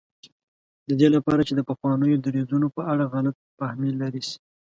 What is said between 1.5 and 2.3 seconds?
د پخوانیو